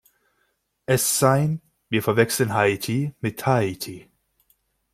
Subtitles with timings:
[0.87, 4.09] Es sein, wir verwechseln Haiti mit Tahiti.